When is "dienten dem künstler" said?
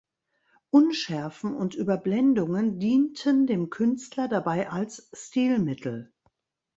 2.79-4.27